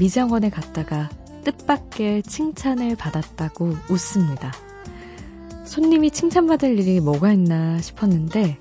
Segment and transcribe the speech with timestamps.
[0.00, 1.10] 미장원에 갔다가
[1.44, 4.50] 뜻밖의 칭찬을 받았다고 웃습니다.
[5.66, 8.56] 손님이 칭찬받을 일이 뭐가 있나 싶었는데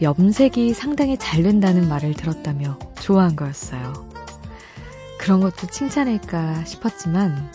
[0.00, 4.08] 염색이 상당히 잘 된다는 말을 들었다며 좋아한 거였어요.
[5.18, 7.50] 그런 것도 칭찬일까 싶었지만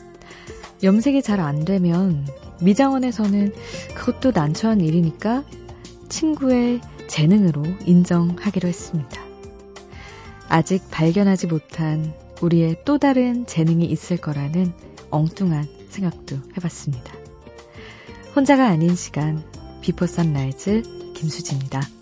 [0.83, 2.27] 염색이 잘 안 되면
[2.61, 3.53] 미장원에서는
[3.95, 5.45] 그것도 난처한 일이니까
[6.09, 9.21] 친구의 재능으로 인정하기로 했습니다.
[10.49, 14.73] 아직 발견하지 못한 우리의 또 다른 재능이 있을 거라는
[15.09, 17.13] 엉뚱한 생각도 해봤습니다.
[18.35, 19.43] 혼자가 아닌 시간,
[19.81, 21.96] 비포 선라이즈 김수지입니다.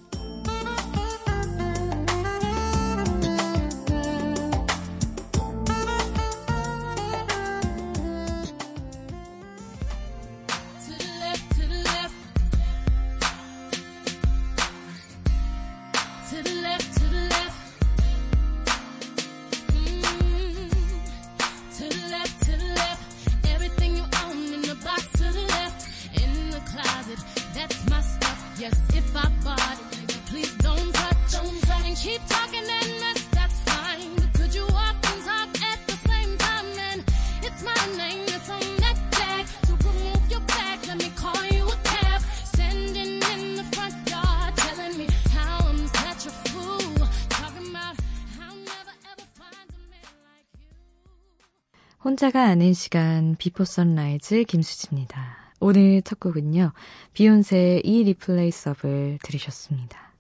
[52.15, 55.51] 혼자가 아닌 시간 비포 선라이즈 김수지입니다.
[55.59, 56.71] 오늘 첫 곡은요.
[57.11, 60.13] 비욘세의 Irreplaceable을 들으셨습니다.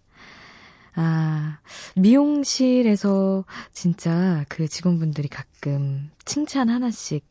[0.95, 1.59] 아,
[1.95, 7.25] 미용실에서 진짜 그 직원분들이 가끔 칭찬 하나씩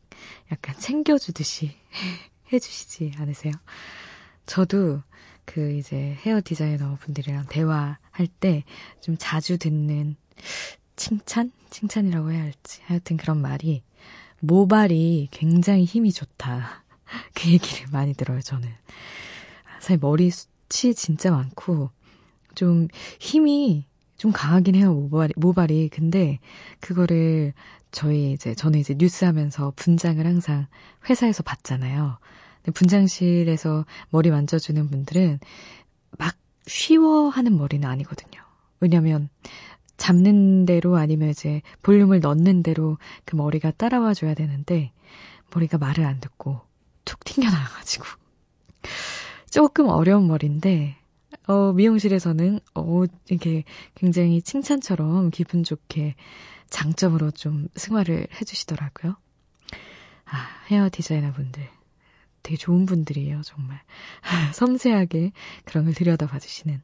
[0.51, 1.75] 약간 챙겨주듯이
[2.51, 3.53] 해주시지 않으세요?
[4.47, 5.03] 저도
[5.45, 8.63] 그 이제 헤어 디자이너 분들이랑 대화할 때
[8.99, 10.15] 좀 자주 듣는
[10.95, 11.51] 칭찬?
[11.69, 12.81] 칭찬이라고 해야 할지.
[12.85, 13.83] 하여튼 그런 말이
[14.39, 16.83] 모발이 굉장히 힘이 좋다.
[17.33, 18.69] 그 얘기를 많이 들어요, 저는.
[19.79, 20.31] 사실 머리
[20.69, 21.89] 숱이 진짜 많고,
[22.55, 22.87] 좀
[23.19, 23.85] 힘이
[24.17, 25.89] 좀 강하긴 해요, 모발이, 모발이.
[25.89, 26.39] 근데
[26.79, 27.53] 그거를
[27.91, 30.67] 저희 이제, 저는 이제 뉴스 하면서 분장을 항상
[31.09, 32.17] 회사에서 봤잖아요.
[32.73, 35.39] 분장실에서 머리 만져주는 분들은
[36.17, 36.35] 막
[36.65, 38.41] 쉬워하는 머리는 아니거든요.
[38.79, 39.29] 왜냐면
[39.97, 44.91] 잡는 대로 아니면 이제 볼륨을 넣는 대로 그 머리가 따라와 줘야 되는데
[45.53, 46.61] 머리가 말을 안 듣고
[47.05, 48.05] 툭 튕겨나가가지고
[49.49, 50.97] 조금 어려운 머리인데
[51.47, 53.63] 어, 미용실에서는 어, 이렇게
[53.93, 56.15] 굉장히 칭찬처럼 기분 좋게
[56.69, 59.15] 장점으로 좀 승화를 해주시더라고요.
[60.25, 61.67] 아, 헤어 디자이너 분들.
[62.41, 63.81] 되게 좋은 분들이에요, 정말.
[64.53, 65.31] 섬세하게
[65.65, 66.81] 그런 걸 들여다봐 주시는.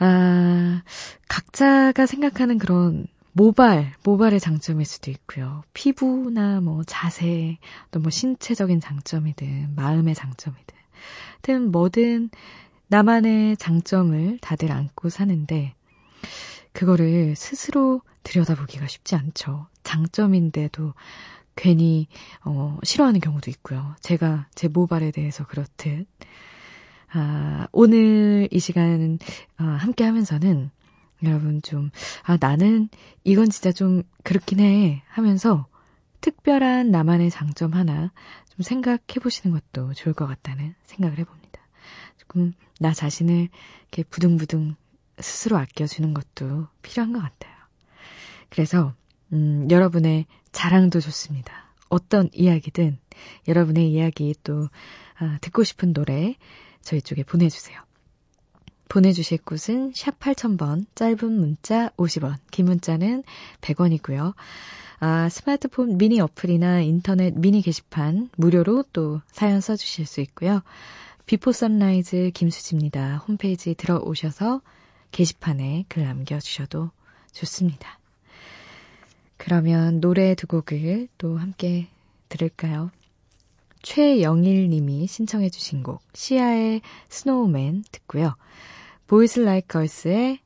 [0.00, 0.82] 아,
[1.28, 5.62] 각자가 생각하는 그런 모발, 모발의 장점일 수도 있고요.
[5.72, 7.58] 피부나 뭐 자세,
[7.92, 10.76] 또 뭐 신체적인 장점이든 마음의 장점이든.
[11.34, 12.30] 하여튼 뭐든
[12.88, 15.74] 나만의 장점을 다들 안고 사는데
[16.72, 19.66] 그거를 스스로 들여다보기가 쉽지 않죠.
[19.84, 20.94] 장점인데도
[21.56, 22.08] 괜히
[22.44, 23.94] 어, 싫어하는 경우도 있고요.
[24.00, 26.06] 제가 제 모발에 대해서 그렇듯
[27.12, 29.18] 아, 오늘 이 시간
[29.58, 30.70] 어, 함께 하면서는
[31.22, 31.90] 여러분 좀,
[32.22, 32.88] 아, 나는
[33.24, 35.66] 이건 진짜 좀 그렇긴 해 하면서
[36.20, 38.12] 특별한 나만의 장점 하나
[38.50, 41.60] 좀 생각해 보시는 것도 좋을 것 같다는 생각을 해봅니다.
[42.16, 43.48] 조금 나 자신을
[43.82, 44.76] 이렇게 부둥부둥
[45.18, 47.52] 스스로 아껴주는 것도 필요한 것 같아요.
[48.48, 48.94] 그래서,
[49.32, 51.74] 음, 여러분의 자랑도 좋습니다.
[51.88, 52.98] 어떤 이야기든
[53.48, 54.68] 여러분의 이야기 또,
[55.18, 56.36] 아, 듣고 싶은 노래,
[56.82, 57.80] 저희 쪽에 보내주세요.
[58.88, 63.22] 보내주실 곳은 샵 8000번, 짧은 문자 50원, 긴 문자는
[63.60, 64.34] 100원이고요.
[64.98, 70.62] 아, 스마트폰 미니 어플이나 인터넷 미니 게시판 무료로 또 사연 써주실 수 있고요.
[71.24, 73.18] 비포 선라이즈 김수지입니다.
[73.18, 74.60] 홈페이지 들어오셔서
[75.12, 76.90] 게시판에 글 남겨주셔도
[77.32, 77.98] 좋습니다.
[79.36, 81.88] 그러면 노래 두 곡을 또 함께
[82.28, 82.90] 들을까요?
[83.82, 88.36] 최영일 님이 신청해 주신 곡 시아의 Snowman 듣고요.
[89.06, 90.40] Boys Like Girls의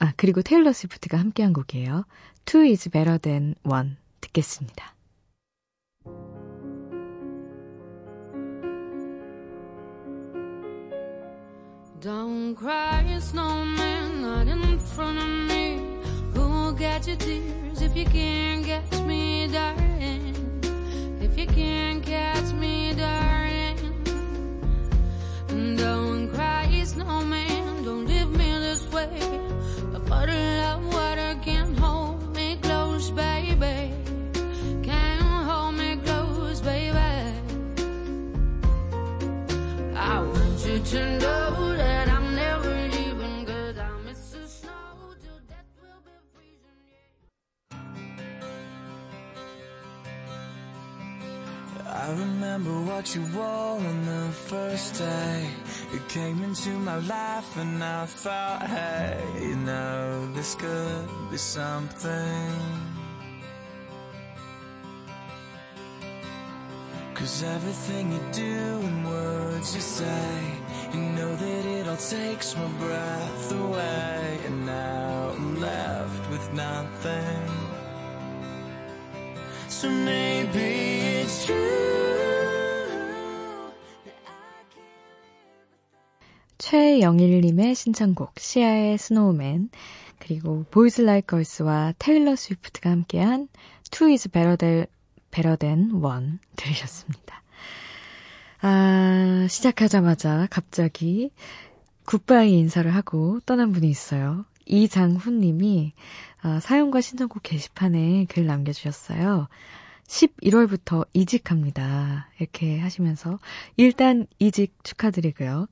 [0.00, 2.04] 아 그리고 테일러 스위프트가 함께한 곡이에요.
[2.44, 4.94] Two is better than one 듣겠습니다.
[21.36, 23.78] You can catch me, darling.
[25.76, 26.52] Don't cry.
[27.84, 29.10] Don't leave me this way.
[30.90, 33.92] Water can hold me close, baby.
[34.82, 36.96] Can hold me close, baby.
[39.96, 41.23] I want you to know.
[52.54, 55.50] Remember what you wore on the first day.
[55.92, 62.52] You came into my life and I thought, hey, you know, this could be something.
[67.14, 70.40] Cause everything you do and words you say
[70.92, 74.38] You know that it all takes my breath away.
[74.46, 77.50] And now I'm left with nothing.
[79.68, 80.60] So maybe
[81.22, 82.13] it's true
[86.74, 89.68] 최영일님의 신청곡 시아의 Snowman
[90.18, 93.46] 그리고 Boys Like Girls와 테일러 스위프트가 함께한
[93.92, 94.56] Two is better
[96.56, 97.44] 들으셨습니다.
[98.60, 101.30] 아, 시작하자마자 갑자기
[102.06, 104.44] 굿바이 인사를 하고 떠난 분이 있어요.
[104.66, 105.92] 이장훈 님이
[106.42, 109.46] 아, 사연과 신청곡 게시판에 글 남겨주셨어요.
[110.08, 112.30] 11월부터 이직합니다.
[112.40, 113.38] 이렇게 하시면서
[113.76, 115.68] 일단 이직 축하드리고요.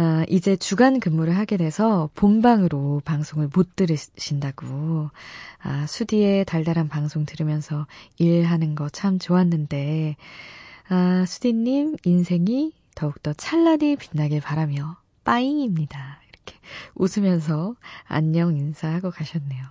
[0.00, 5.10] 아, 이제 주간 근무를 하게 돼서 본방으로 방송을 못 들으신다고.
[5.60, 7.86] 아, 수디의 달달한 방송 들으면서
[8.16, 10.16] 일하는 거 참 좋았는데,
[10.88, 16.20] 아, 수디님 인생이 더욱더 찰나게 빛나길 바라며, 빠잉입니다.
[16.28, 16.56] 이렇게
[16.94, 17.74] 웃으면서
[18.06, 19.64] 안녕 인사하고 가셨네요.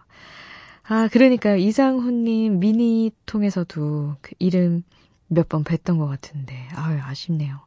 [0.90, 4.84] 아, 그러니까 이상훈님 미니 통해서도 그 이름
[5.30, 7.60] 몇 번 뵀던 것 같은데, 아유, 아쉽네요.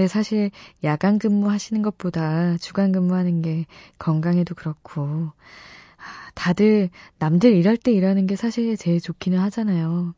[0.00, 0.50] 근데 사실
[0.82, 3.66] 야간 근무하시는 것보다 주간 근무하는 게
[3.98, 5.30] 건강에도 그렇고
[5.98, 6.88] 아, 다들
[7.18, 10.14] 남들 일할 때 일하는 게 사실 제일 좋기는 하잖아요.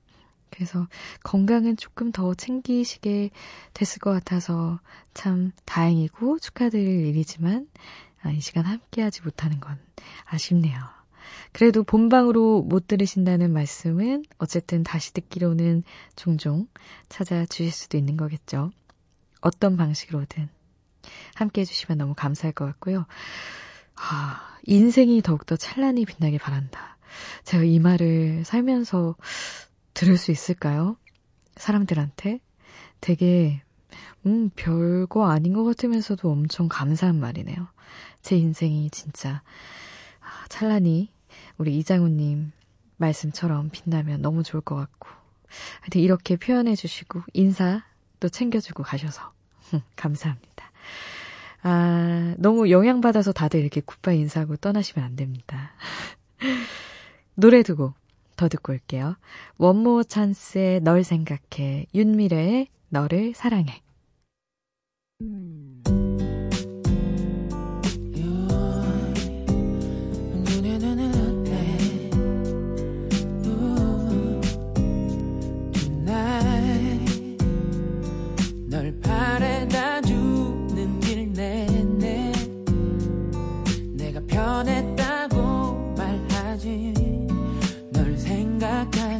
[0.50, 0.86] 그래서
[1.24, 3.30] 건강은 조금 더 챙기시게
[3.74, 4.78] 됐을 것 같아서
[5.14, 7.66] 참 다행이고 축하드릴 일이지만
[8.22, 9.80] 아, 이 시간 함께하지 못하는 건
[10.26, 10.78] 아쉽네요.
[11.50, 15.82] 그래도 본방으로 못 들으신다는 말씀은 어쨌든 다시 듣기로는
[16.14, 16.68] 종종
[17.08, 18.70] 찾아주실 수도 있는 거겠죠.
[19.42, 20.48] 어떤 방식으로든
[21.34, 23.06] 함께 해주시면 너무 감사할 것 같고요.
[23.96, 26.96] 아, 인생이 더욱더 찬란히 빛나길 바란다.
[27.44, 29.16] 제가 이 말을 살면서
[29.94, 30.96] 들을 수 있을까요?
[31.56, 32.40] 사람들한테?
[33.00, 33.62] 되게,
[34.24, 37.68] 음, 별거 아닌 것 같으면서도 엄청 감사한 말이네요.
[38.22, 39.42] 제 인생이 진짜,
[40.20, 41.12] 아, 찬란히
[41.58, 42.52] 우리 이장우님
[42.96, 45.10] 말씀처럼 빛나면 너무 좋을 것 같고.
[45.80, 47.84] 하여튼 이렇게 표현해 주시고, 인사
[48.22, 49.32] 또 챙겨주고 가셔서
[49.96, 50.70] 감사합니다.
[51.64, 55.72] 아, 너무 영향받아서 다들 이렇게 굿바이 인사하고 떠나시면 안 됩니다.
[57.34, 58.02] 노래 두 곡
[58.36, 59.16] 더 듣고 올게요.
[59.58, 63.82] 원모 찬스의 널 생각해, 윤미래의 너를 사랑해.
[65.20, 65.71] 음.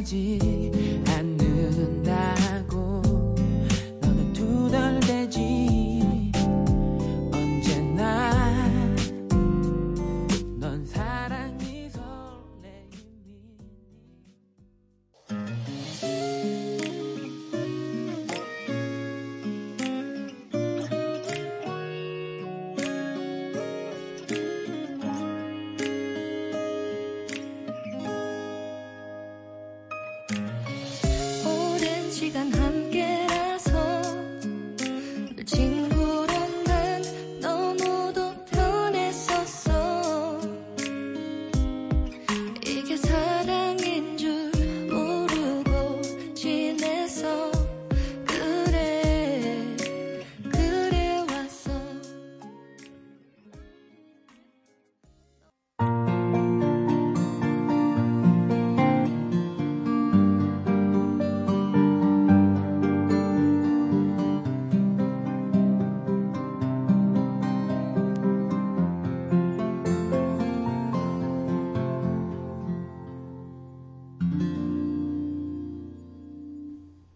[0.03, 0.52] 自己。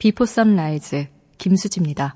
[0.07, 2.15] 비포 선라이즈 김수지입니다.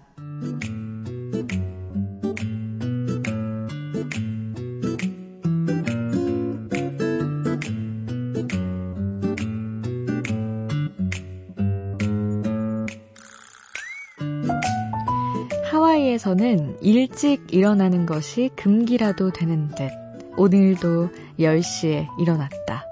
[15.66, 19.92] 하와이에서는 일찍 일어나는 것이 금기라도 되는 듯
[20.38, 22.86] 오늘도 10시에 일어났다.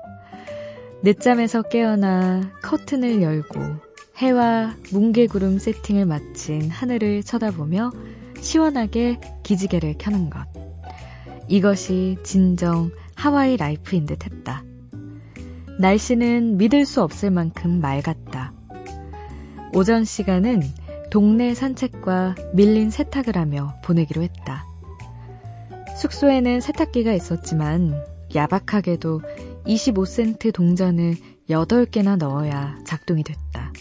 [1.04, 3.89] 늦잠에서 깨어나 커튼을 열고
[4.20, 7.92] 해와 뭉게구름 세팅을 마친 하늘을 쳐다보며
[8.42, 10.46] 시원하게 기지개를 켜는 것.
[11.48, 14.66] 이것이 진정 하와이 라이프인 듯 했다.
[15.80, 18.52] 날씨는 믿을 수 없을 만큼 맑았다.
[19.74, 20.64] 오전 시간은
[21.10, 24.66] 동네 산책과 밀린 세탁을 하며 보내기로 했다.
[25.98, 28.04] 숙소에는 세탁기가 있었지만
[28.36, 29.22] 야박하게도
[29.66, 31.16] 25센트 동전을
[31.50, 33.72] 8개나 넣어야 작동이 됐다.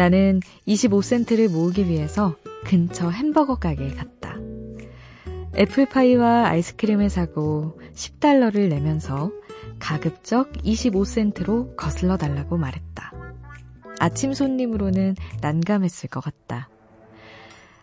[0.00, 4.34] 나는 25센트를 모으기 위해서 근처 햄버거 가게에 갔다.
[5.54, 9.30] 애플파이와 아이스크림을 사고 10달러를 내면서
[9.78, 13.12] 가급적 25센트로 거슬러 달라고 말했다.
[13.98, 16.70] 아침 손님으로는 난감했을 것 같다.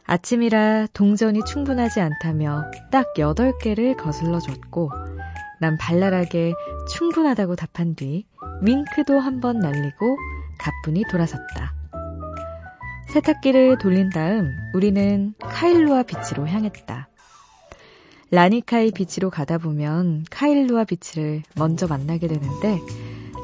[0.06, 4.90] 아침이라 동전이 충분하지 않다며 딱 8개를 거슬러 줬고
[5.60, 6.56] 난 발랄하게
[6.90, 8.26] 충분하다고 답한 뒤
[8.64, 10.18] 윙크도 한번 날리고
[10.58, 11.77] 가뿐히 돌아섰다.
[13.08, 17.08] 세탁기를 돌린 다음 우리는 카일루아 비치로 향했다.
[18.32, 22.80] 라니카이 비치로 가다 보면 카일루아 비치를 먼저 만나게 되는데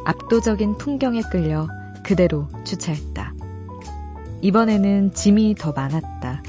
[0.06, 1.68] 압도적인 풍경에 끌려
[2.04, 3.34] 그대로 주차했다.
[4.42, 6.44] 이번에는 짐이 더 많았다.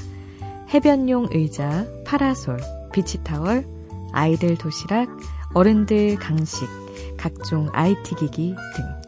[0.75, 2.59] 해변용 의자, 파라솔,
[2.93, 3.65] 비치타월,
[4.13, 5.09] 아이들 도시락,
[5.55, 6.69] 어른들 강식,
[7.17, 9.04] 각종 IT 기기 등.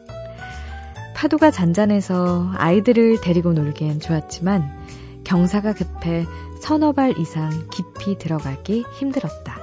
[1.16, 6.26] 파도가 잔잔해서 아이들을 데리고 놀기엔 좋았지만 경사가 급해
[6.60, 9.56] 서너 발 이상 깊이 들어가기 힘들었다.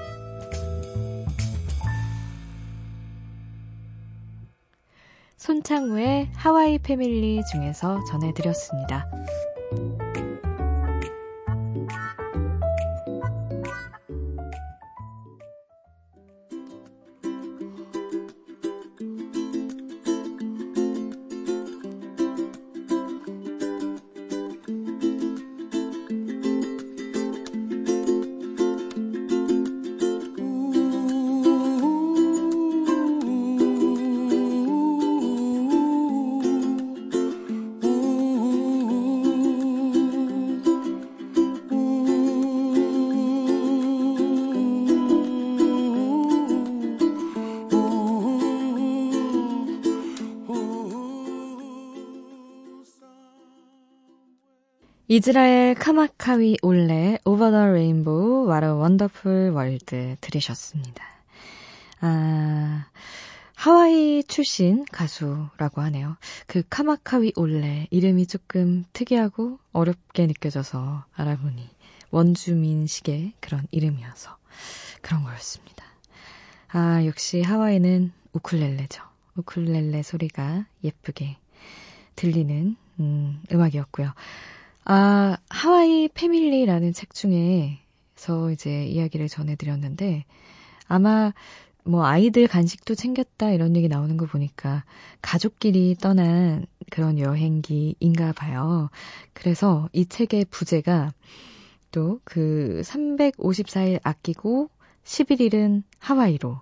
[5.38, 9.06] 손창우의 하와이 패밀리 중에서 전해드렸습니다.
[55.16, 61.06] 이즈라엘 카마카위올레 Over the Rainbow What a Wonderful World 들으셨습니다.
[62.02, 62.88] 아,
[63.54, 66.18] 하와이 출신 가수라고 하네요.
[66.48, 71.70] 그 카마카위올레 이름이 조금 특이하고 어렵게 느껴져서 알아보니
[72.10, 74.36] 원주민식의 그런 이름이어서
[75.04, 75.86] 그런 거였습니다.
[76.70, 79.04] 아, 역시 하와이는 우쿨렐레죠.
[79.36, 81.38] 우쿨렐레 소리가 예쁘게
[82.16, 84.12] 들리는 음, 음악이었고요.
[84.86, 90.26] 아, 하와이 패밀리라는 책 중에서 이제 이야기를 전해드렸는데,
[90.88, 91.34] 아마
[91.86, 94.86] 뭐 아이들 간식도 챙겼다 이런 얘기 나오는 거 보니까
[95.22, 98.90] 가족끼리 떠난 그런 여행기인가 봐요.
[99.34, 101.14] 그래서 이 책의 부제가
[101.92, 104.70] 또 그 354일 아끼고
[105.04, 106.60] 11일은 하와이로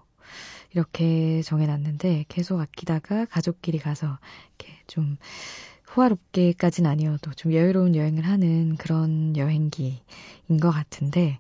[0.73, 4.17] 이렇게 정해놨는데 계속 아끼다가 가족끼리 가서
[4.57, 5.17] 이렇게 좀
[5.95, 9.97] 호화롭게까진 아니어도 좀 여유로운 여행을 하는 그런 여행기인
[10.61, 11.39] 것 같은데,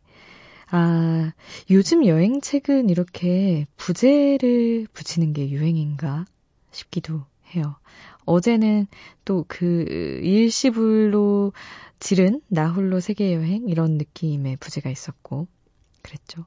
[0.69, 1.33] 아,
[1.69, 6.25] 요즘 여행책은 이렇게 부제를 붙이는 게 유행인가
[6.71, 7.75] 싶기도 해요.
[8.25, 8.87] 어제는
[9.25, 11.53] 또 그 일시불로
[11.99, 15.47] 지른 나홀로 세계여행 이런 느낌의 부제가 있었고,
[16.01, 16.45] 그랬죠.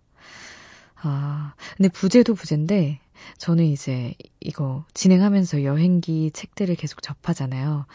[0.96, 3.00] 아, 근데 부제도 부제인데,
[3.38, 7.87] 저는 이제 이거 진행하면서 여행기 책들을 계속 접하잖아요.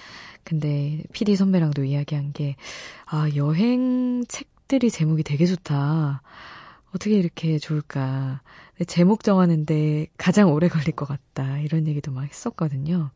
[0.43, 2.55] 근데 PD 선배랑도 이야기한 게,
[3.05, 6.21] 아, 여행 책들이 제목이 되게 좋다.
[6.93, 8.41] 어떻게 이렇게 좋을까.
[8.87, 11.59] 제목 정하는데 가장 오래 걸릴 것 같다.
[11.59, 13.11] 이런 얘기도 막 했었거든요.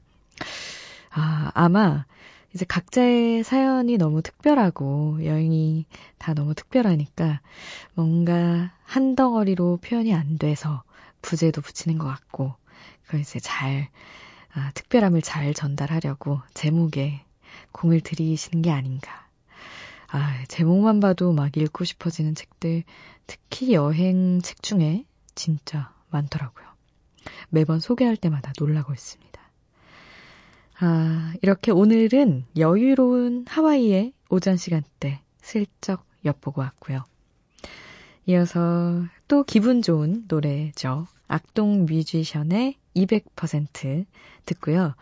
[1.09, 2.05] 아, 아마
[2.53, 5.85] 이제 각자의 사연이 너무 특별하고 여행이
[6.19, 7.41] 다 너무 특별하니까
[7.95, 10.83] 뭔가 한 덩어리로 표현이 안 돼서
[11.23, 12.53] 부제도 붙이는 것 같고,
[13.05, 13.89] 그걸 이제 잘,
[14.53, 17.25] 아, 특별함을 잘 전달하려고 제목에
[17.71, 19.27] 공을 들이시는 게 아닌가.
[20.09, 22.83] 아, 제목만 봐도 막 읽고 싶어지는 책들,
[23.25, 26.67] 특히 여행 책 중에 진짜 많더라고요.
[27.49, 29.41] 매번 소개할 때마다 놀라고 있습니다.
[30.81, 37.03] 아, 이렇게 오늘은 여유로운 하와이의 오전 시간대 슬쩍 엿보고 왔고요.
[38.25, 41.07] 이어서 또 기분 좋은 노래죠.
[41.27, 44.05] 악동 뮤지션의 200%
[44.45, 44.95] 듣고요.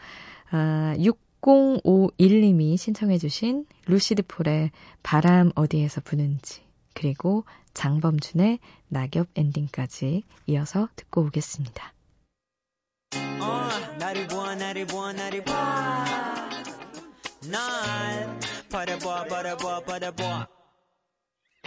[0.52, 4.72] 아, 6051님이 신청해주신 루시드 폴의
[5.04, 6.62] 바람 어디에서 부는지
[6.94, 8.60] 그리고 장범준의
[8.90, 11.94] 낙엽 엔딩까지 이어서 듣고 오겠습니다.
[13.42, 16.06] 어, 나를 보아 나를 보아 나를 보아
[17.50, 20.61] 날 바라보아 바라보아 바라보아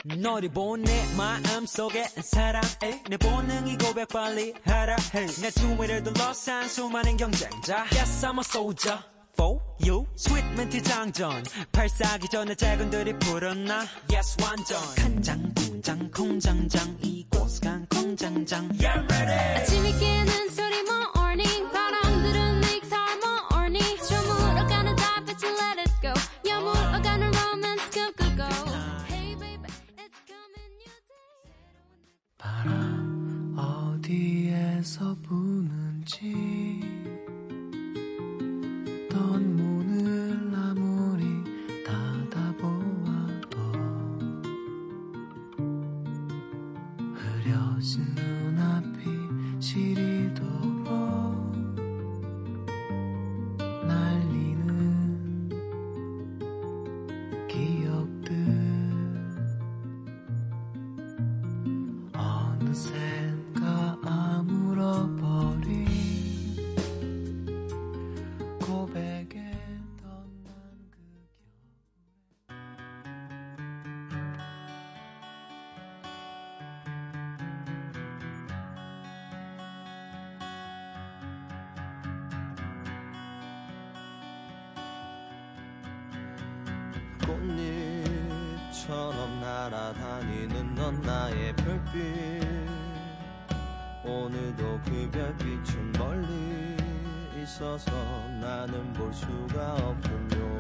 [0.05, 4.97] 너를 본내 마음속에 사랑해 내 본능이 고백 빨리 하라.
[5.15, 7.87] 해내 주위를 둘러싼 수많은 경쟁자.
[7.93, 8.99] Yes I'm a soldier
[9.33, 10.05] for you.
[10.15, 11.43] 스윗 멘트 장전.
[11.73, 13.87] 발사기 전에 작은들이 불었나.
[14.13, 14.79] Yes 완전.
[14.95, 16.99] 간장 공장 공장장.
[17.01, 18.65] 이곳 간 공장장.
[18.79, 19.57] Yeah ready.
[19.57, 20.83] 아침이 깨는 소리
[35.05, 36.81] 어디에서 부는지
[39.11, 41.25] 어떤 문을 아무리
[41.85, 43.59] 닫아보아도
[47.15, 49.05] 흐려진 눈앞이
[49.61, 50.89] 시리도록
[53.87, 55.51] 날리는
[57.47, 58.33] 기억들.
[62.15, 63.04] 어느샌
[91.95, 92.43] 별빛
[94.05, 96.77] 오늘도 그 별빛은 멀리
[97.41, 97.93] 있어서
[98.41, 100.54] 나는 볼 수가 없군요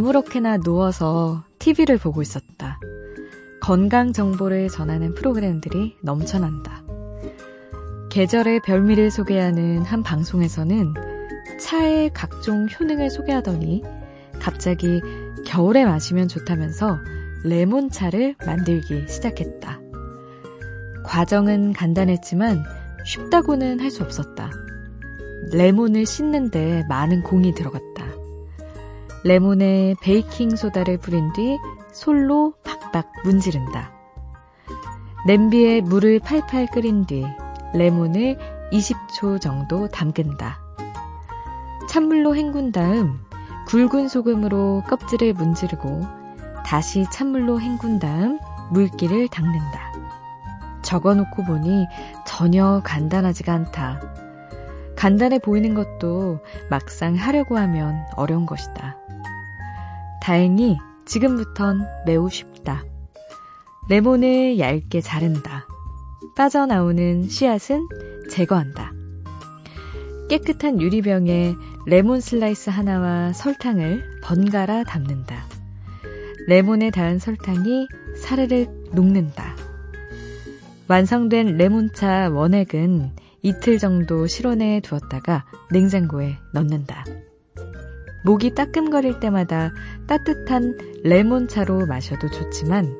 [0.00, 2.80] 아무렇게나 누워서 TV를 보고 있었다.
[3.60, 6.82] 건강 정보를 전하는 프로그램들이 넘쳐난다.
[8.08, 10.94] 계절의 별미를 소개하는 한 방송에서는
[11.60, 13.82] 차의 각종 효능을 소개하더니
[14.40, 15.02] 갑자기
[15.44, 16.98] 겨울에 마시면 좋다면서
[17.44, 19.80] 레몬차를 만들기 시작했다.
[21.04, 22.64] 과정은 간단했지만
[23.04, 24.50] 쉽다고는 할 수 없었다.
[25.52, 27.89] 레몬을 씻는데 많은 공이 들어갔다.
[29.22, 31.58] 레몬에 베이킹 소다를 뿌린 뒤
[31.92, 33.92] 솔로 박박 문지른다.
[35.26, 37.26] 냄비에 물을 팔팔 끓인 뒤
[37.74, 38.38] 레몬을
[38.72, 40.58] 20초 정도 담근다.
[41.88, 43.20] 찬물로 헹군 다음
[43.66, 46.00] 굵은 소금으로 껍질을 문지르고
[46.64, 48.38] 다시 찬물로 헹군 다음
[48.70, 49.92] 물기를 닦는다.
[50.80, 51.86] 적어놓고 보니
[52.26, 54.00] 전혀 간단하지가 않다.
[54.96, 58.99] 간단해 보이는 것도 막상 하려고 하면 어려운 것이다.
[60.20, 62.84] 다행히 지금부턴 매우 쉽다.
[63.88, 65.66] 레몬을 얇게 자른다.
[66.36, 67.88] 빠져나오는 씨앗은
[68.30, 68.92] 제거한다.
[70.28, 71.54] 깨끗한 유리병에
[71.86, 75.44] 레몬 슬라이스 하나와 설탕을 번갈아 담는다.
[76.46, 79.56] 레몬에 닿은 설탕이 사르륵 녹는다.
[80.86, 87.04] 완성된 레몬차 원액은 이틀 정도 실온에 두었다가 냉장고에 넣는다.
[88.24, 89.72] 목이 따끔거릴 때마다
[90.06, 92.94] 따뜻한 레몬차로 마셔도 좋지만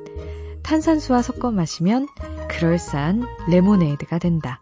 [0.63, 2.07] 탄산수와 섞어 마시면
[2.49, 4.60] 그럴싸한 레모네이드가 된다.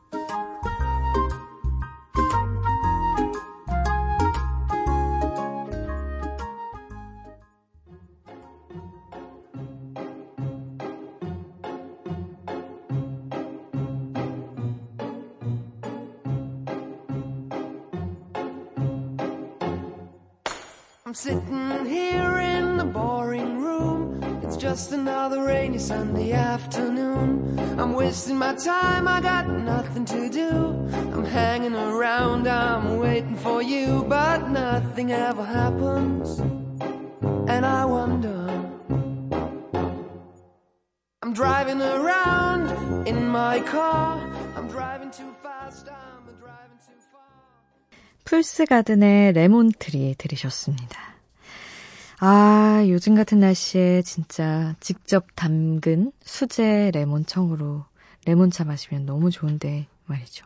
[21.19, 24.21] sitting here in the boring room.
[24.43, 27.59] It's just another rainy Sunday afternoon.
[27.79, 30.51] I'm wasting my time, I got nothing to do.
[31.15, 36.41] I'm hanging around, I'm waiting for you, but nothing ever happens.
[37.49, 38.41] And I wonder.
[41.23, 44.21] I'm driving around in my car.
[44.57, 45.89] I'm driving too fast.
[45.89, 46.15] I'm
[48.25, 51.08] 풀스가든의 레몬트리 들으셨습니다.
[52.22, 57.86] 아, 요즘 같은 날씨에 진짜 직접 담근 수제 레몬청으로
[58.26, 60.46] 레몬차 마시면 너무 좋은데 말이죠.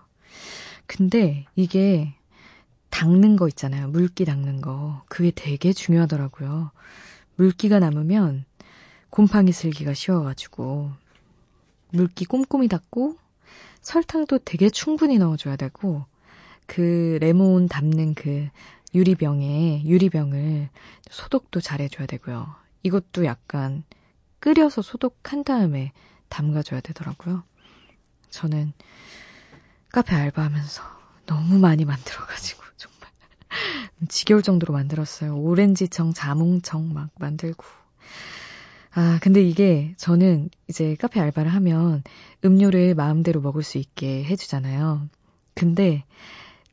[0.86, 2.14] 근데 이게
[2.92, 3.88] 닦는 거 있잖아요.
[3.88, 5.02] 물기 닦는 거.
[5.10, 6.70] 그게 되게 중요하더라고요.
[7.38, 8.46] 물기가 남으면
[9.10, 10.92] 곰팡이 슬기가 쉬워가지고
[11.90, 13.18] 물기 꼼꼼히 닦고
[13.82, 16.06] 설탕도 되게 충분히 넣어줘야 되고
[16.68, 18.50] 그 레몬 담는 그
[18.94, 20.70] 유리병에 유리병을
[21.10, 22.48] 소독도 잘 해줘야 되고요.
[22.84, 23.84] 이것도 약간
[24.40, 25.92] 끓여서 소독한 다음에
[26.30, 27.44] 담가줘야 되더라고요.
[28.30, 28.74] 저는
[29.92, 30.82] 카페 알바하면서
[31.26, 33.10] 너무 많이 만들어가지고 정말
[34.10, 35.38] 지겨울 정도로 만들었어요.
[35.38, 37.64] 오렌지청, 자몽청 막 만들고.
[38.96, 42.04] 아, 근데 이게 저는 이제 카페 알바를 하면
[42.44, 45.10] 음료를 마음대로 먹을 수 있게 해주잖아요.
[45.56, 46.04] 근데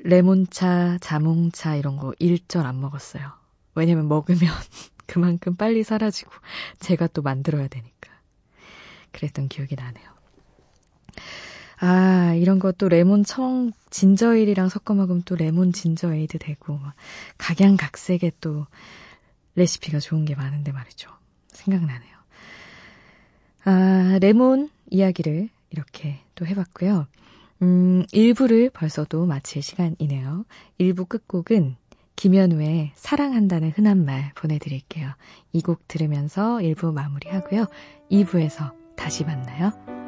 [0.03, 3.33] 레몬차, 자몽차 이런 거 일절 안 먹었어요.
[3.75, 4.41] 왜냐면 먹으면
[5.07, 6.31] 그만큼 빨리 사라지고
[6.79, 8.11] 제가 또 만들어야 되니까.
[9.13, 10.11] 그랬던 기억이 나네요.
[11.83, 16.79] 아, 이런 것도 레몬 청, 진저에일이랑 섞어 먹으면 또 레몬 진저에이드 되고,
[17.39, 18.67] 각양각색의 또
[19.55, 21.11] 레시피가 좋은 게 많은데 말이죠.
[21.49, 22.17] 생각나네요.
[23.65, 27.07] 아, 레몬 이야기를 이렇게 또 해봤고요.
[27.63, 30.45] 음, 1부를 벌써도 마칠 시간이네요.
[30.79, 31.77] 1부 끝곡은
[32.17, 35.11] 김현우의 사랑한다는 흔한 말 보내드릴게요.
[35.53, 37.67] 이 곡 들으면서 1부 마무리하고요.
[38.11, 40.00] 2부에서 다시 만나요.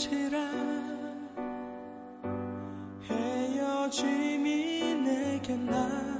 [0.00, 0.38] 끝이라
[3.04, 6.19] 헤어짐이 내게 나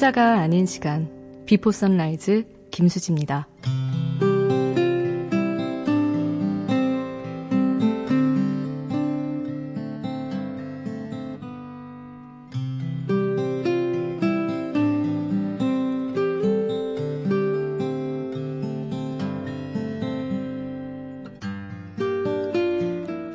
[0.00, 1.10] 혼자가 아닌 시간
[1.44, 3.46] 비포 선라이즈 김수지입니다.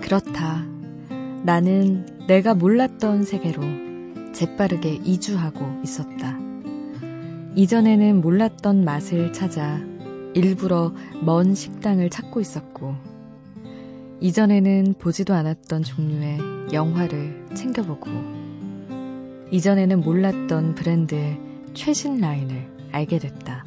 [0.02, 0.66] 그렇다.
[1.44, 3.62] 나는 내가 몰랐던 세계로
[4.34, 6.35] 재빠르게 이주하고 있었다.
[7.58, 9.80] 이전에는 몰랐던 맛을 찾아
[10.34, 12.96] 일부러 먼 식당을 찾고 있었고,
[14.20, 16.38] 이전에는 보지도 않았던 종류의
[16.74, 18.12] 영화를 챙겨보고,
[19.52, 21.40] 이전에는 몰랐던 브랜드의
[21.74, 23.64] 최신 라인을 알게 됐다.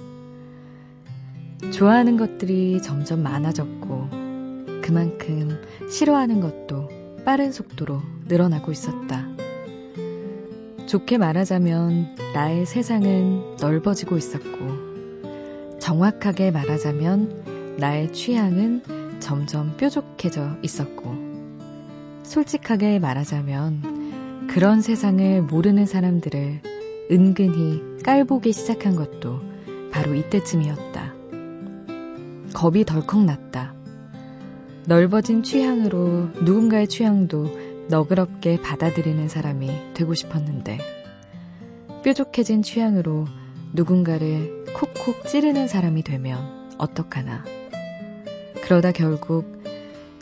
[1.72, 4.08] 좋아하는 것들이 점점 많아졌고,
[4.82, 6.90] 그만큼 싫어하는 것도
[7.24, 9.26] 빠른 속도로 늘어나고 있었다.
[10.88, 21.14] 좋게 말하자면 나의 세상은 넓어지고 있었고, 정확하게 말하자면 나의 취향은 점점 뾰족해져 있었고,
[22.22, 26.62] 솔직하게 말하자면 그런 세상을 모르는 사람들을
[27.10, 29.42] 은근히 깔보기 시작한 것도
[29.90, 31.12] 바로 이때쯤이었다.
[32.54, 33.74] 겁이 덜컥 났다.
[34.86, 40.78] 넓어진 취향으로 누군가의 취향도 너그럽게 받아들이는 사람이 되고 싶었는데,
[42.04, 43.26] 뾰족해진 취향으로
[43.72, 47.44] 누군가를 콕콕 찌르는 사람이 되면 어떡하나.
[48.62, 49.62] 그러다 결국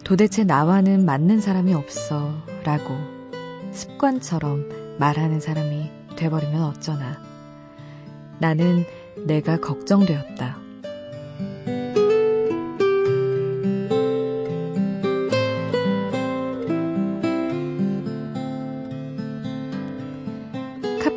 [0.04, 2.32] 도대체 나와는 맞는 사람이 없어
[2.64, 2.94] 라고
[3.72, 7.20] 습관처럼 말하는 사람이 돼버리면 어쩌나.
[8.38, 8.84] 나는
[9.26, 10.65] 내가 걱정되었다.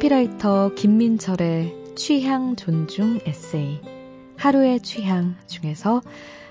[0.10, 3.80] 카피라이터 김민철의 취향 존중 에세이
[4.38, 6.02] 하루의 취향 중에서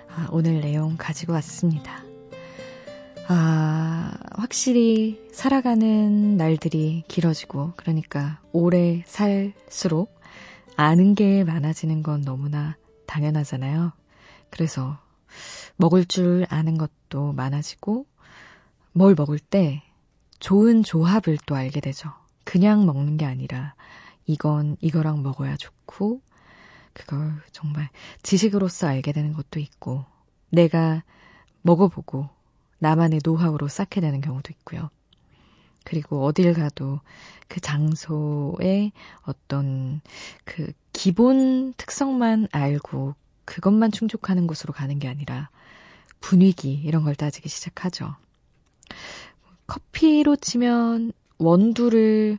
[0.08, 2.04] 아, 오늘 내용 가지고 왔습니다.
[3.26, 10.20] 아, 확실히 살아가는 날들이 길어지고 그러니까 오래 살수록
[10.76, 13.92] 아는 게 많아지는 건 너무나 당연하잖아요.
[14.50, 14.98] 그래서
[15.76, 18.06] 먹을 줄 아는 것도 많아지고
[18.92, 19.82] 뭘 먹을 때
[20.38, 22.12] 좋은 조합을 또 알게 되죠.
[22.48, 23.74] 그냥 먹는 게 아니라
[24.24, 26.22] 이건 이거랑 먹어야 좋고
[26.94, 27.90] 그걸 정말
[28.22, 30.06] 지식으로서 알게 되는 것도 있고
[30.48, 31.02] 내가
[31.60, 32.30] 먹어보고
[32.78, 34.88] 나만의 노하우로 쌓게 되는 경우도 있고요.
[35.84, 37.00] 그리고 어딜 가도
[37.48, 38.92] 그 장소의
[39.24, 40.00] 어떤
[40.46, 45.50] 그 기본 특성만 알고 그것만 충족하는 곳으로 가는 게 아니라
[46.20, 48.16] 분위기 이런 걸 따지기 시작하죠.
[49.66, 52.38] 커피로 치면 원두를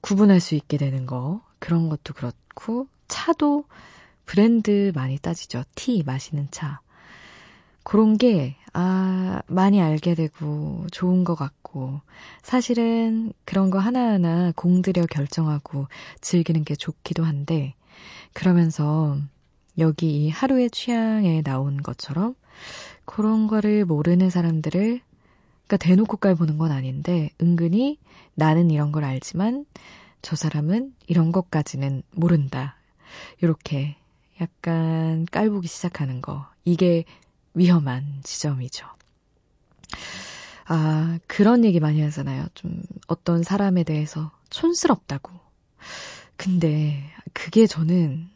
[0.00, 3.64] 구분할 수 있게 되는 거 그런 것도 그렇고 차도
[4.26, 5.64] 브랜드 많이 따지죠.
[5.74, 6.80] 티 마시는 차.
[7.82, 12.00] 그런 게, 아, 많이 알게 되고 좋은 것 같고,
[12.42, 15.88] 사실은 그런 거 하나하나 공들여 결정하고
[16.20, 17.74] 즐기는 게 좋기도 한데,
[18.32, 19.18] 그러면서
[19.78, 22.34] 여기 이 하루의 취향에 나온 것처럼
[23.04, 25.00] 그런 거를 모르는 사람들을
[25.70, 28.00] 그러니까 대놓고 깔보는 건 아닌데 은근히
[28.34, 29.66] 나는 이런 걸 알지만
[30.20, 32.74] 저 사람은 이런 것까지는 모른다.
[33.40, 33.96] 이렇게
[34.40, 36.48] 약간 깔보기 시작하는 거.
[36.64, 37.04] 이게
[37.54, 38.84] 위험한 지점이죠.
[40.66, 42.46] 아, 그런 얘기 많이 하잖아요.
[42.54, 45.30] 좀 어떤 사람에 대해서 촌스럽다고.
[46.36, 47.00] 근데
[47.32, 48.28] 그게 저는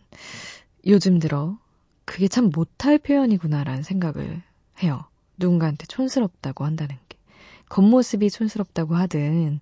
[0.86, 1.58] 요즘 들어
[2.04, 4.40] 그게 참 못할 표현이구나라는 생각을
[4.84, 5.04] 해요.
[5.36, 7.03] 누군가한테 촌스럽다고 한다는 게.
[7.74, 9.58] 겉모습이 촌스럽다고 하든,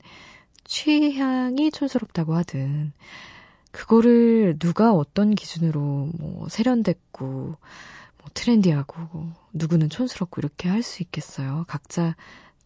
[0.65, 2.93] 취향이 촌스럽다고 하든,
[3.71, 11.65] 그거를 누가 어떤 기준으로 뭐 세련됐고, 뭐 트렌디하고, 누구는 촌스럽고 이렇게 할 수 있겠어요.
[11.69, 12.15] 각자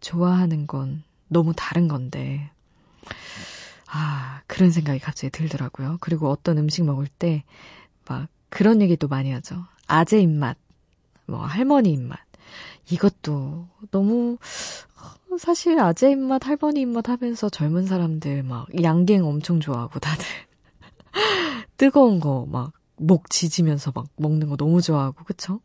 [0.00, 2.50] 좋아하는 건 너무 다른 건데.
[3.86, 5.98] 아, 그런 생각이 갑자기 들더라고요.
[6.00, 7.44] 그리고 어떤 음식 먹을 때,
[8.08, 9.64] 막, 그런 얘기도 많이 하죠.
[9.86, 10.56] 아재 입맛,
[11.26, 12.18] 뭐, 할머니 입맛.
[12.90, 14.38] 이것도 너무,
[15.38, 20.24] 사실 아재 입맛, 할머니 입맛 하면서 젊은 사람들 막 양갱 엄청 좋아하고 다들.
[21.76, 25.60] 뜨거운 거 막 목 지지면서 막 먹는 거 너무 좋아하고, 그쵸?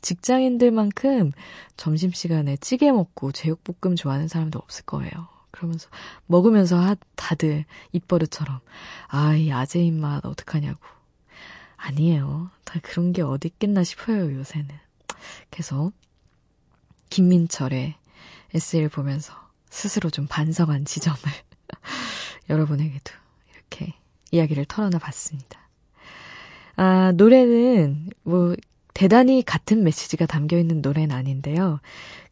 [0.00, 1.32] 직장인들만큼
[1.76, 5.28] 점심시간에 찌개 먹고 제육볶음 좋아하는 사람도 없을 거예요.
[5.50, 5.88] 그러면서
[6.26, 8.60] 먹으면서 하, 다들 입버릇처럼
[9.08, 10.80] 아, 이 아재 입맛 어떡하냐고.
[11.76, 12.50] 아니에요.
[12.64, 14.68] 다 그런 게 어디 있겠나 싶어요, 요새는.
[15.50, 15.92] 그래서
[17.10, 17.94] 김민철의
[18.54, 19.34] 에세이를 보면서
[19.70, 21.18] 스스로 좀 반성한 지점을
[22.50, 23.12] 여러분에게도
[23.54, 23.94] 이렇게
[24.30, 25.60] 이야기를 털어놔 봤습니다.
[26.76, 28.54] 아, 노래는 뭐
[28.94, 31.80] 대단히 같은 메시지가 담겨 있는 노래는 아닌데요.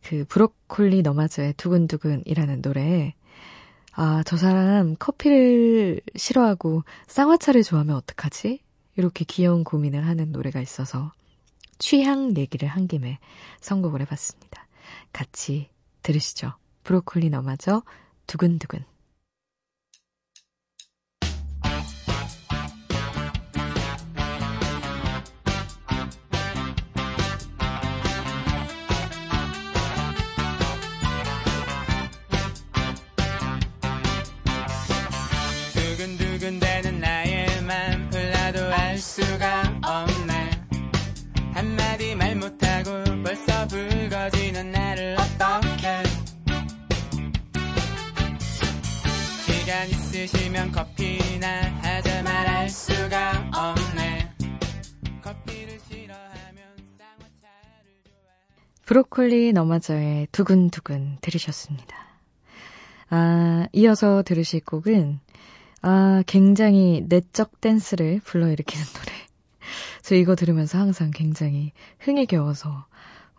[0.03, 3.15] 그 브로콜리 너마저의 두근두근이라는 노래
[3.93, 8.61] 아, 저 사람 커피를 싫어하고 쌍화차를 좋아하면 어떡하지?
[8.97, 11.13] 이렇게 귀여운 고민을 하는 노래가 있어서
[11.79, 13.19] 취향 얘기를 한 김에
[13.61, 14.67] 선곡을 해봤습니다.
[15.13, 15.69] 같이
[16.03, 16.55] 들으시죠.
[16.85, 17.83] 브로콜리 너마저
[18.27, 18.85] 두근두근.
[50.21, 54.35] 있으시면 커피나 하자 말할 수가 없네
[55.23, 56.65] 커피를 싫어하면
[56.99, 58.37] 쌍화차를 좋아해
[58.85, 61.97] 브로콜리 너마저의 두근두근 들으셨습니다.
[63.09, 65.21] 아, 이어서 들으실 곡은
[65.83, 69.13] 아, 굉장히 내적 댄스를 불러일으키는 노래.
[70.03, 72.87] 저 이거 들으면서 항상 굉장히 흥에 겨워서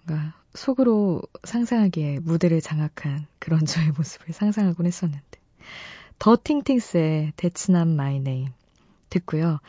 [0.04, 5.41] 뭔가 속으로 상상하기에 무대를 장악한 그런 저의 모습을 상상하곤 했었는데.
[6.22, 8.50] The Ting Tings의 That's Not My Name
[9.10, 9.60] 듣고요.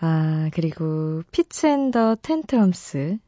[0.00, 3.18] 아, 그리고 Fitz and the Tantrums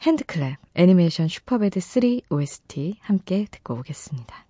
[0.00, 4.46] HandClap 애니메이션 슈퍼배드 3 OST 함께 듣고 오겠습니다.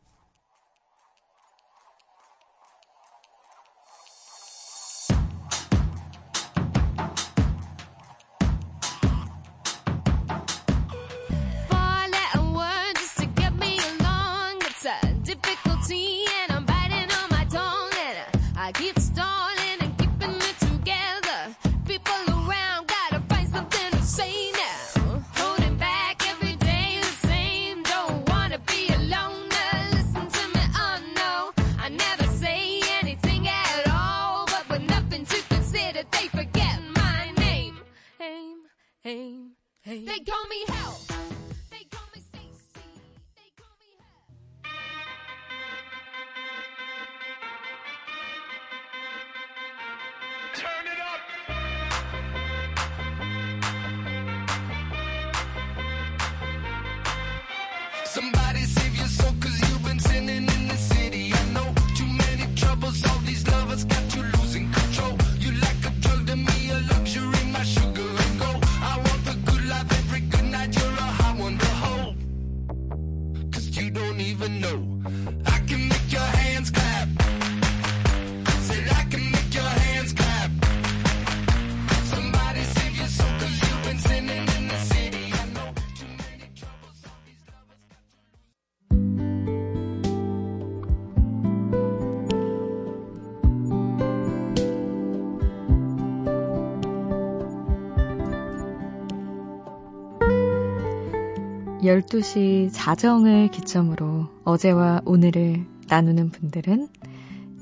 [101.83, 106.89] 12시 자정을 기점으로 어제와 오늘을 나누는 분들은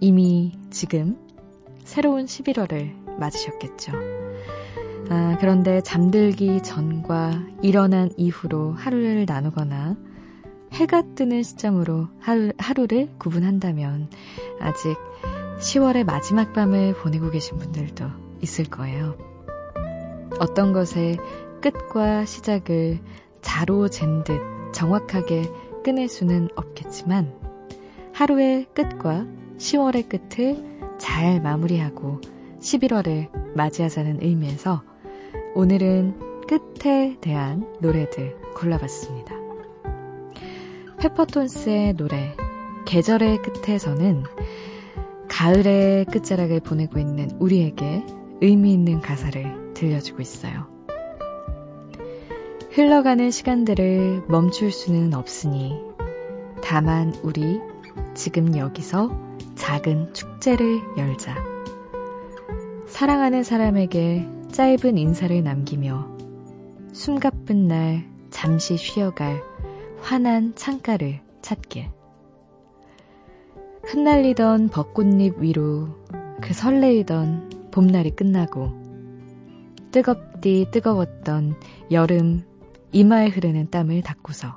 [0.00, 1.16] 이미 지금
[1.84, 3.92] 새로운 11월을 맞으셨겠죠.
[5.08, 9.96] 아, 그런데 잠들기 전과 일어난 이후로 하루를 나누거나
[10.72, 14.10] 해가 뜨는 시점으로 하루, 하루를 구분한다면
[14.60, 14.96] 아직
[15.60, 18.04] 10월의 마지막 밤을 보내고 계신 분들도
[18.42, 19.16] 있을 거예요.
[20.38, 21.16] 어떤 것의
[21.60, 23.00] 끝과 시작을
[23.42, 24.40] 자로 잰 듯
[24.72, 25.50] 정확하게
[25.84, 27.32] 끊을 수는 없겠지만
[28.12, 29.26] 하루의 끝과
[29.58, 32.20] 10월의 끝을 잘 마무리하고
[32.60, 34.82] 11월을 맞이하자는 의미에서
[35.54, 39.34] 오늘은 끝에 대한 노래들 골라봤습니다.
[40.98, 42.36] 페퍼톤스의 노래
[42.84, 44.24] 계절의 끝에서는
[45.28, 48.04] 가을의 끝자락을 보내고 있는 우리에게
[48.42, 50.79] 의미 있는 가사를 들려주고 있어요.
[52.80, 55.78] 흘러가는 시간들을 멈출 수는 없으니
[56.62, 57.60] 다만 우리
[58.14, 59.10] 지금 여기서
[59.54, 61.36] 작은 축제를 열자.
[62.86, 66.08] 사랑하는 사람에게 짧은 인사를 남기며
[66.92, 69.42] 숨가쁜 날 잠시 쉬어갈
[70.00, 71.90] 환한 창가를 찾길.
[73.84, 75.88] 흩날리던 벚꽃잎 위로
[76.40, 78.72] 그 설레이던 봄날이 끝나고
[79.92, 81.56] 뜨겁디 뜨거웠던
[81.90, 82.48] 여름
[82.92, 84.56] 이마에 흐르는 땀을 닦고서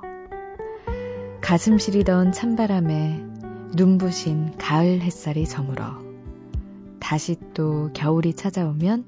[1.40, 3.24] 가슴 시리던 찬바람에
[3.74, 6.02] 눈부신 가을 햇살이 저물어
[6.98, 9.04] 다시 또 겨울이 찾아오면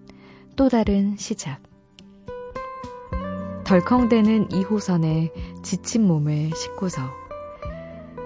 [0.54, 1.60] 또 다른 시작.
[3.64, 7.02] 덜컹대는 2호선에 지친 몸을 싣고서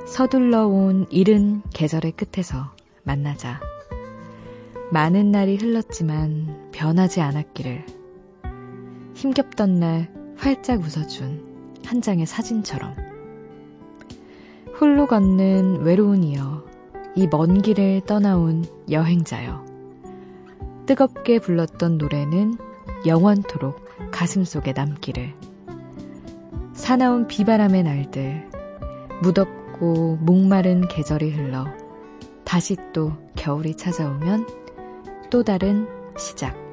[0.07, 3.61] 서둘러 온 이른 계절의 끝에서 만나자.
[4.93, 7.87] 많은 날이 흘렀지만 변하지 않았기를.
[9.15, 12.97] 힘겹던 날 활짝 웃어준 한 장의 사진처럼.
[14.81, 16.65] 홀로 걷는 외로운 이여,
[17.15, 19.67] 이 먼 길을 떠나온 여행자여.
[20.87, 22.57] 뜨겁게 불렀던 노래는
[23.05, 25.35] 영원토록 가슴 속에 남기를.
[26.73, 28.49] 사나운 비바람의 날들,
[29.23, 31.67] 무덥고 목마른 계절이 흘러
[32.45, 34.47] 다시 또 겨울이 찾아오면
[35.29, 35.87] 또 다른
[36.19, 36.70] 시작.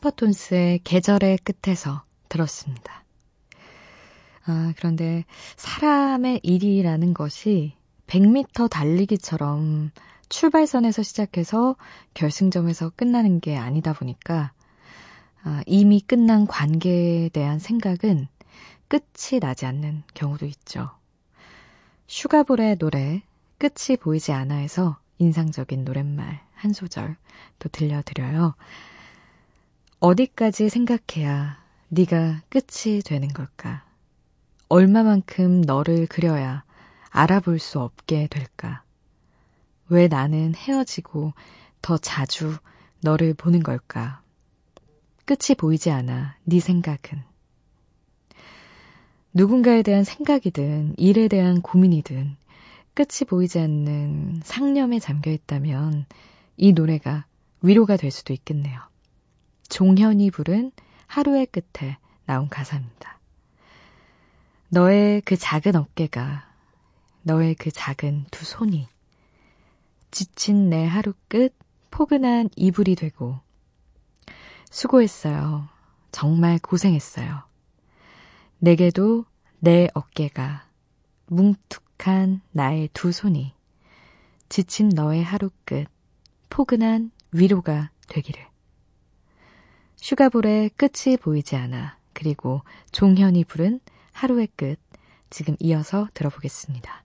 [0.00, 3.04] 페퍼톤스의 계절의 끝에서 들었습니다.
[4.46, 5.24] 아, 그런데
[5.56, 7.74] 사람의 일이라는 것이
[8.06, 9.90] 100m 달리기처럼
[10.28, 11.76] 출발선에서 시작해서
[12.14, 14.52] 결승점에서 끝나는 게 아니다 보니까
[15.42, 18.26] 아, 이미 끝난 관계에 대한 생각은
[18.88, 20.90] 끝이 나지 않는 경우도 있죠.
[22.06, 23.22] 슈가볼의 노래
[23.58, 27.16] 끝이 보이지 않아에서 인상적인 노랫말 한 소절
[27.58, 28.54] 또 들려드려요.
[30.00, 33.84] 어디까지 생각해야 네가 끝이 되는 걸까?
[34.70, 36.64] 얼마만큼 너를 그려야
[37.10, 38.82] 알아볼 수 없게 될까?
[39.90, 41.34] 왜 나는 헤어지고
[41.82, 42.56] 더 자주
[43.02, 44.22] 너를 보는 걸까?
[45.26, 47.22] 끝이 보이지 않아 네 생각은.
[49.34, 52.36] 누군가에 대한 생각이든 일에 대한 고민이든
[52.94, 56.06] 끝이 보이지 않는 상념에 잠겨 있다면
[56.56, 57.26] 이 노래가
[57.60, 58.89] 위로가 될 수도 있겠네요.
[59.70, 60.72] 종현이 부른
[61.06, 61.96] 하루의 끝에
[62.26, 63.18] 나온 가사입니다.
[64.68, 66.48] 너의 그 작은 어깨가,
[67.22, 68.88] 너의 그 작은 두 손이,
[70.10, 71.56] 지친 내 하루 끝
[71.90, 73.40] 포근한 이불이 되고,
[74.70, 75.68] 수고했어요.
[76.12, 77.42] 정말 고생했어요.
[78.58, 79.24] 내게도
[79.58, 80.66] 내 어깨가,
[81.26, 83.54] 뭉툭한 나의 두 손이,
[84.48, 85.86] 지친 너의 하루 끝
[86.48, 88.49] 포근한 위로가 되기를.
[90.00, 91.96] 슈가볼의 끝이 보이지 않아.
[92.12, 93.80] 그리고 종현이 부른
[94.12, 94.76] 하루의 끝.
[95.28, 97.04] 지금 이어서 들어보겠습니다.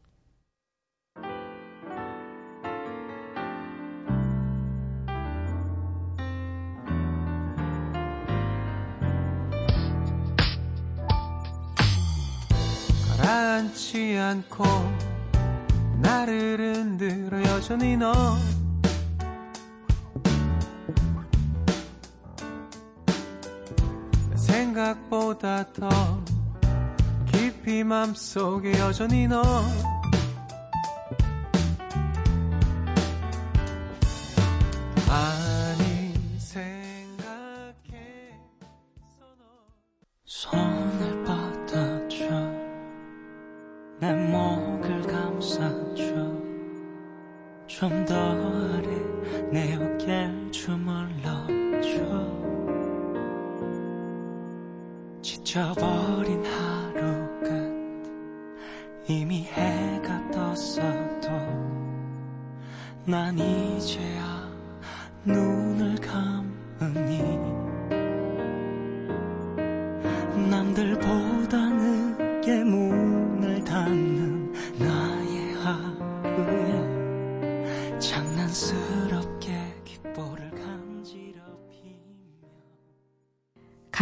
[13.18, 14.64] 가라앉지 않고
[16.02, 18.12] 나를 흔들어 여전히 너
[24.76, 25.90] 생각보다 더
[27.32, 29.42] 깊이 맘속에 여전히 너.
[35.08, 37.56] 아니 생각했어
[39.38, 39.46] 너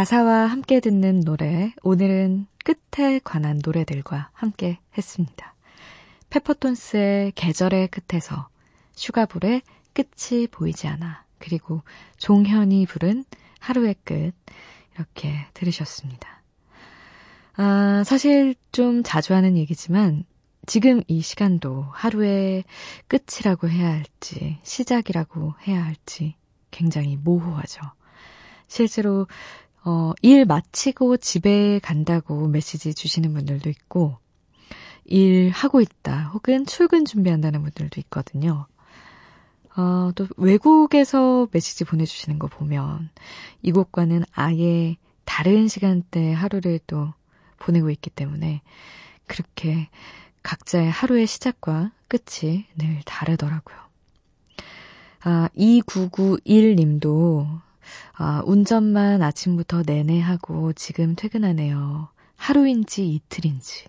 [0.04, 5.56] 가사와 함께 듣는 노래, 오늘은 끝에 관한 노래들과 함께 했습니다.
[6.30, 8.49] 페퍼톤스의 계절의 끝에서,
[8.95, 9.62] 슈가볼의
[9.93, 11.84] 끝이 보이지 않아, 그리고
[12.18, 13.24] 종현이 부른
[13.60, 14.34] 하루의 끝,
[14.93, 16.43] 이렇게 들으셨습니다.
[17.56, 20.26] 아, 사실 좀 자주 하는 얘기지만,
[20.66, 22.66] 지금 이 시간도 하루의
[23.08, 26.36] 끝이라고 해야 할지, 시작이라고 해야 할지
[26.72, 27.80] 굉장히 모호하죠.
[28.68, 29.28] 실제로
[29.86, 34.18] 어, 일 마치고 집에 간다고 메시지 주시는 분들도 있고,
[35.06, 38.68] 일 하고 있다, 혹은 출근 준비한다는 분들도 있거든요.
[39.76, 43.10] 어, 또 외국에서 메시지 보내주시는 거 보면,
[43.62, 47.14] 이곳과는 아예 다른 시간대 하루를 또
[47.60, 48.62] 보내고 있기 때문에,
[49.28, 49.90] 그렇게
[50.44, 53.78] 각자의 하루의 시작과 끝이 늘 다르더라고요.
[55.26, 57.62] 아, 2991님도
[58.14, 62.10] 아, 운전만 아침부터 내내 하고 지금 퇴근하네요.
[62.36, 63.86] 하루인지 이틀인지.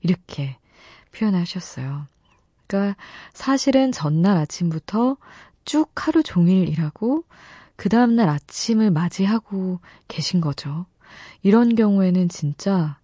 [0.00, 0.58] 이렇게
[1.12, 2.06] 표현하셨어요.
[2.66, 2.96] 그러니까
[3.32, 5.16] 사실은 전날 아침부터
[5.64, 7.24] 쭉 하루 종일 일하고
[7.76, 10.86] 그 다음날 아침을 맞이하고 계신 거죠.
[11.42, 12.98] 이런 경우에는 진짜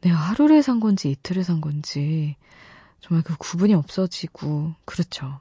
[0.00, 2.36] 내가 하루를 산 건지 이틀을 산 건지
[3.00, 5.40] 정말 그 구분이 없어지고 그렇죠.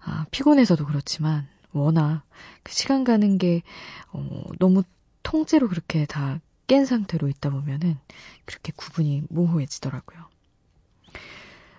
[0.00, 2.22] 아, 피곤해서도 그렇지만 워낙
[2.62, 3.62] 그 시간 가는 게
[4.12, 4.82] 어, 너무
[5.22, 7.98] 통째로 그렇게 다 깬 상태로 있다 보면은
[8.44, 10.18] 그렇게 구분이 모호해지더라고요.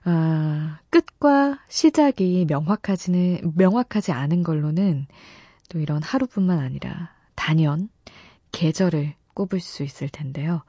[0.04, 5.08] 아, 끝과 시작이 명확하지는 명확하지 않은 걸로는
[5.70, 7.90] 또 이런 하루뿐만 아니라 단연
[8.52, 10.64] 계절을 꼽을 수 있을 텐데요.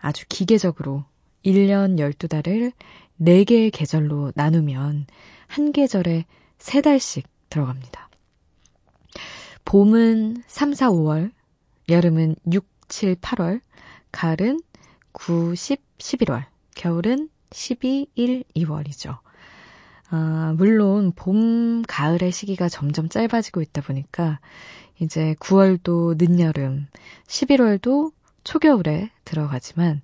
[0.00, 1.04] 아주 기계적으로
[1.44, 2.72] 1년 12달을
[3.20, 5.06] 4개의 계절로 나누면
[5.46, 6.24] 한 계절에
[6.58, 8.08] 3달씩 들어갑니다.
[9.64, 11.30] 봄은 3, 4, 5월,
[11.88, 13.60] 여름은 6, 7, 8월,
[14.12, 14.60] 가을은
[15.12, 16.44] 9, 10, 11월,
[16.74, 19.18] 겨울은 12, 1, 2월이죠.
[20.10, 24.38] 아, 물론 봄, 가을의 시기가 점점 짧아지고 있다 보니까
[25.00, 26.86] 이제 9월도 늦여름,
[27.26, 28.12] 11월도
[28.44, 30.02] 초겨울에 들어가지만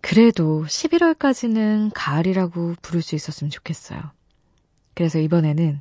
[0.00, 4.00] 그래도 11월까지는 가을이라고 부를 수 있었으면 좋겠어요.
[4.94, 5.80] 그래서 이번에는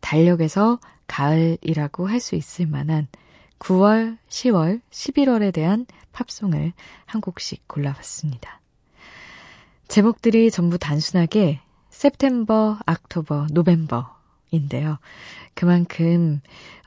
[0.00, 3.08] 달력에서 가을이라고 할 수 있을 만한
[3.58, 6.72] 9월, 10월, 11월에 대한 팝송을
[7.04, 8.60] 한 곡씩 골라봤습니다.
[9.88, 14.98] 제목들이 전부 단순하게 September, October, November인데요.
[15.54, 16.40] 그만큼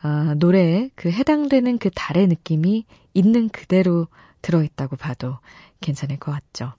[0.03, 4.07] 어, 노래에 그 해당되는 그 달의 느낌이 있는 그대로
[4.41, 5.37] 들어있다고 봐도
[5.81, 6.73] 괜찮을 것 같죠.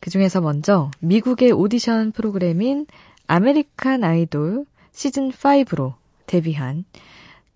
[0.00, 2.86] 그 중에서 먼저 미국의 오디션 프로그램인
[3.28, 5.94] American Idol 시즌 5로
[6.32, 6.86] 데뷔한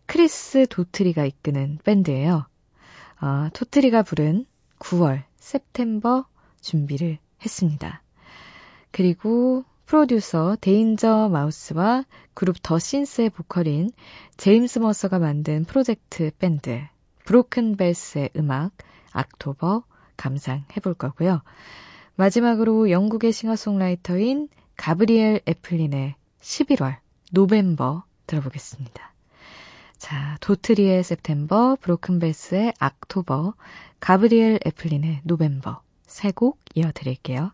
[0.04, 2.46] 크리스 도트리가 이끄는 밴드예요.
[3.22, 4.44] 어, 도트리가 부른
[4.78, 6.24] 9월 September
[6.60, 8.02] 준비를 했습니다.
[8.90, 12.04] 그리고 프로듀서 Danger Mouse와
[12.34, 13.90] 그룹 The Shins의 보컬인
[14.36, 16.82] 제임스 머서가 만든 프로젝트 밴드
[17.24, 18.72] Broken Bells의 음악
[19.12, 19.84] October
[20.18, 21.40] 감상해 볼 거고요.
[22.16, 26.96] 마지막으로 영국의 싱어송라이터인 가브리엘 애플린의 11월
[27.32, 29.12] November 들어보겠습니다.
[29.98, 33.54] 자, 도트리의 september, 브로큰 벨스의 악토버,
[34.00, 37.52] 가브리엘 애플린의 노벤버 세 곡 이어드릴게요.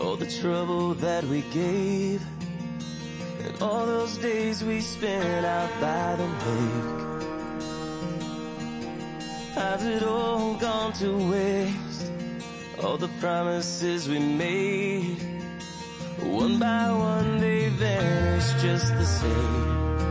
[0.00, 2.22] All the trouble that we gave,
[3.42, 7.06] and all those days we spent out by the lake.
[9.54, 12.12] Has it all gone to waste?
[12.82, 15.18] All the promises we made,
[16.20, 20.05] one by one they vanish just the same.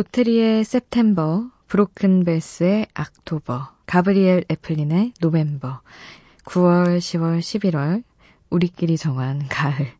[0.00, 5.82] 도트리의 september, 브로큰 벨스의 악토버, 가브리엘 애플린의 November,
[6.46, 8.02] 9월, 10월, 11월,
[8.48, 9.92] 우리끼리 정한 가을,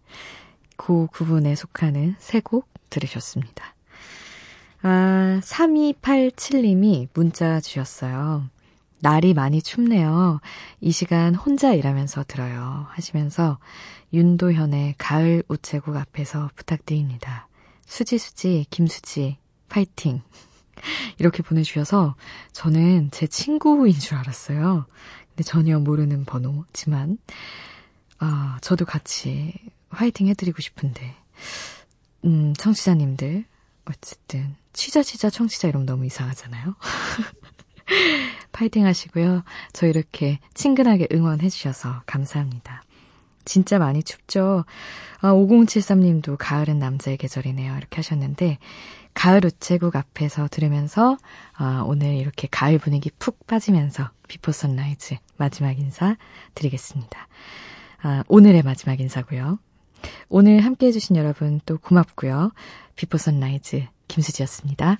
[0.78, 3.74] 그 구분에 속하는 세 곡 들으셨습니다.
[4.80, 8.48] 아, 3287님이 문자 주셨어요.
[9.00, 10.40] 날이 많이 춥네요.
[10.80, 12.86] 이 시간 혼자 일하면서 들어요.
[12.88, 13.58] 하시면서
[14.14, 17.48] 윤도현의 가을 우체국 앞에서 부탁드립니다.
[17.84, 19.36] 수지수지, 김수지,
[19.70, 20.20] 파이팅.
[21.18, 22.16] 이렇게 보내주셔서
[22.52, 24.86] 저는 제 친구인 줄 알았어요.
[25.28, 27.18] 근데 전혀 모르는 번호지만,
[28.18, 29.54] 아, 저도 같이
[29.88, 31.14] 화이팅 해드리고 싶은데,
[32.24, 33.44] 음, 청취자님들,
[33.86, 36.76] 어쨌든, 취자 취자 청취자 이러면 너무 이상하잖아요.
[38.52, 39.42] 파이팅 하시고요.
[39.72, 42.84] 저 이렇게 친근하게 응원해주셔서 감사합니다.
[43.44, 44.64] 진짜 많이 춥죠?
[45.20, 47.76] 아, 5073님도 가을은 남자의 계절이네요.
[47.76, 48.58] 이렇게 하셨는데,
[49.14, 51.16] 가을 우체국 앞에서 들으면서,
[51.54, 56.16] 아, 오늘 이렇게 가을 분위기 푹 빠지면서 비포 선라이즈 마지막 인사
[56.54, 57.28] 드리겠습니다.
[58.02, 59.58] 아, 오늘의 마지막 인사고요.
[60.28, 62.52] 오늘 함께 해주신 여러분 또 고맙고요.
[62.96, 64.96] 비포 선라이즈 김수지였습니다.